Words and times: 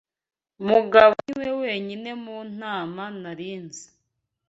Mugabo 0.67 1.15
niwe 1.27 1.51
wenyine 1.63 2.11
mu 2.23 2.37
nama 2.59 3.03
nari 3.21 3.49
nzi. 3.63 3.85